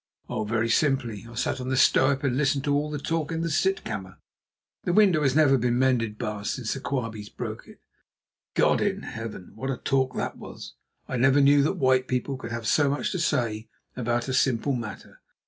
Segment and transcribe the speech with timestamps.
[0.27, 1.27] Oh, very simply.
[1.29, 4.17] I sat on the stoep and listened to all the talk in the sitkammer.
[4.83, 7.79] The window has never been mended, baas, since the Quabies broke it.
[8.55, 9.51] God in Heaven!
[9.53, 10.73] what a talk that was.
[11.07, 14.73] I never knew that white people could have so much to say about a simple
[14.73, 15.21] matter.